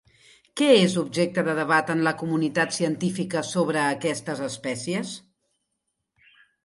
[0.59, 5.13] Què és objecte de debat en la comunitat científica sobre aquestes espècies?